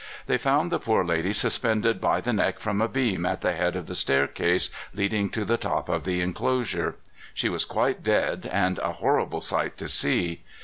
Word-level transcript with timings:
They 0.25 0.39
found 0.39 0.71
the 0.71 0.79
poor 0.79 1.05
lady 1.05 1.31
suspended 1.31 2.01
by 2.01 2.21
the 2.21 2.33
neck 2.33 2.57
from 2.57 2.81
a 2.81 2.87
beam 2.87 3.23
at 3.23 3.41
the 3.41 3.51
head 3.53 3.75
of 3.75 3.85
the 3.85 3.93
staircase 3.93 4.71
leading 4.95 5.29
to 5.29 5.45
the 5.45 5.57
top 5.57 5.89
of 5.89 6.05
the 6.05 6.21
inclosure. 6.21 6.95
She 7.35 7.49
was 7.49 7.65
quite 7.65 8.01
dead, 8.01 8.49
and 8.51 8.79
a 8.79 8.93
horrible 8.93 9.41
sight 9.41 9.77
to 9.77 9.87
see. 9.87 10.41